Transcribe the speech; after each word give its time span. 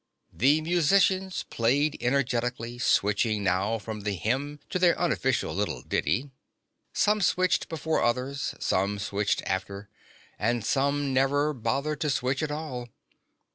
The 0.33 0.61
musicians 0.61 1.45
played 1.51 1.95
energetically, 2.01 2.79
switching 2.79 3.43
now 3.43 3.77
from 3.77 4.01
the 4.01 4.13
hymn 4.15 4.59
to 4.71 4.79
their 4.79 4.97
unofficial 4.97 5.53
little 5.53 5.83
ditty. 5.83 6.31
Some 6.91 7.21
switched 7.21 7.69
before 7.69 8.01
others, 8.01 8.55
some 8.57 8.97
switched 8.97 9.43
after, 9.45 9.89
and 10.39 10.65
some 10.65 11.13
never 11.13 11.53
bothered 11.53 12.01
to 12.01 12.09
switch 12.09 12.41
at 12.41 12.49
all. 12.49 12.89